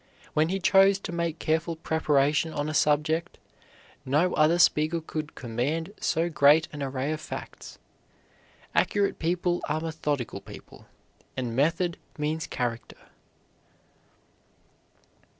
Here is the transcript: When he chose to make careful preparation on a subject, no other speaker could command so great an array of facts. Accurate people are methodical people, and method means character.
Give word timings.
When 0.33 0.49
he 0.49 0.57
chose 0.59 0.97
to 0.97 1.11
make 1.11 1.37
careful 1.37 1.75
preparation 1.75 2.51
on 2.53 2.67
a 2.67 2.73
subject, 2.73 3.37
no 4.03 4.33
other 4.33 4.57
speaker 4.57 4.99
could 4.99 5.35
command 5.35 5.93
so 5.99 6.27
great 6.27 6.67
an 6.73 6.81
array 6.81 7.11
of 7.11 7.21
facts. 7.21 7.77
Accurate 8.73 9.19
people 9.19 9.61
are 9.69 9.79
methodical 9.79 10.41
people, 10.41 10.87
and 11.37 11.55
method 11.55 11.97
means 12.17 12.47
character. 12.47 12.97